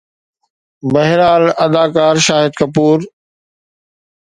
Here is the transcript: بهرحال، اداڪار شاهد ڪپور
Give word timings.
بهرحال، 0.93 1.43
اداڪار 1.65 2.15
شاهد 2.27 2.51
ڪپور 2.59 2.97